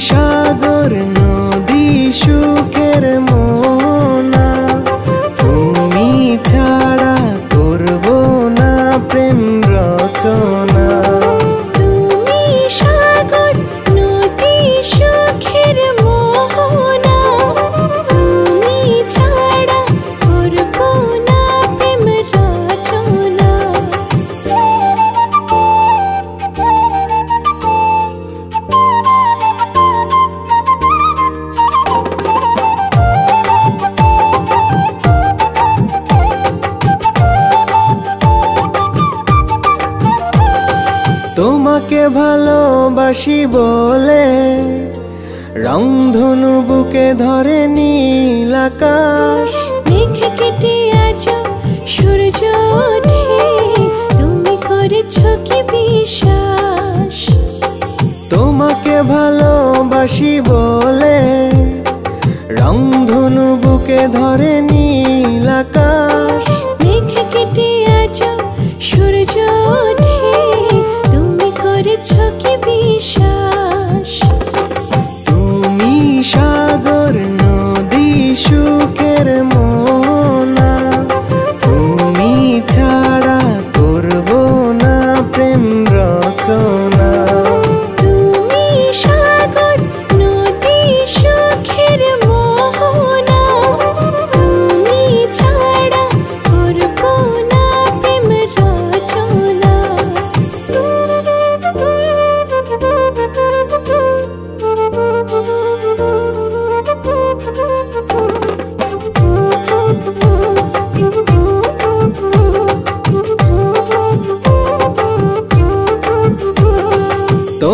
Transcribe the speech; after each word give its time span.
সাগর 0.00 0.92
নদী 1.16 1.88
সুখের 2.12 3.04
মন 3.20 3.47
তোমাকে 41.88 42.08
ভালোবাসি 42.20 43.38
বলে 43.56 44.26
রংধনু 45.64 46.52
বুকে 46.68 47.06
ধরে 47.14 47.60
নীল 47.76 48.54
আকাশ। 48.66 49.50
মেঘে 49.88 50.28
কেটে 50.38 50.74
আজ 51.04 51.24
সূর্য 51.94 52.40
ওঠে 52.82 53.24
তুমি 54.18 54.54
করেছ 54.68 55.14
কি 55.46 55.58
বিশ্বাস? 55.72 57.16
তোমাকে 58.32 58.96
ভালোবাসি 59.12 60.32
বলে 60.50 61.18
রংধনু 62.58 63.46
বুকে 63.62 64.00
ধরে 64.16 64.54
নীল 64.70 65.48
আকাশ। 65.60 66.44
মেঘে 66.84 67.22
কেটে 67.32 67.68
আজ 68.00 68.18
সূর্য 68.88 69.34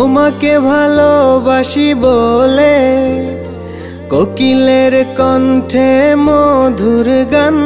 তোমাকে 0.07 0.53
ভালোবাসি 0.71 1.87
বলে 2.03 2.77
কোকিলের 4.11 4.93
কণ্ঠে 5.19 5.89
মধুর 6.25 7.07
গান। 7.33 7.57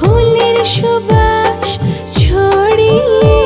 ফুলের 0.00 0.56
সুবাস 0.74 1.68
ছড়িয়ে 2.18 3.36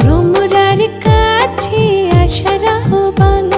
ভ্রমরার 0.00 0.80
কাছে 1.06 1.84
আসার 2.20 2.64
আহ্বান 2.76 3.50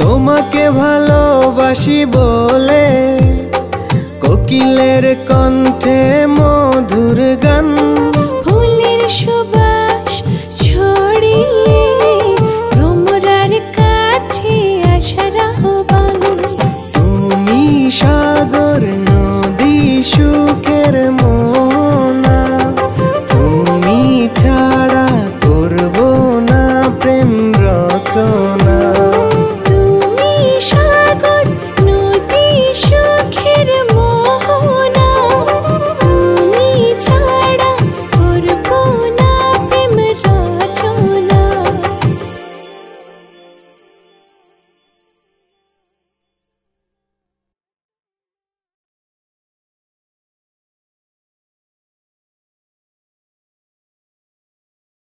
তোমাকে 0.00 0.64
ভালোবাসি 0.80 1.98
বলে 2.14 2.86
কোকিলের 4.22 5.04
কণ্ঠে 5.28 6.00
আর 20.92 21.10
মোনা। 21.20 22.38
তুমি 23.30 24.00
ছাড়া 24.40 25.06
করব 25.44 25.96
না 26.50 26.62
প্রেম 27.00 27.30
রচনা। 27.64 28.61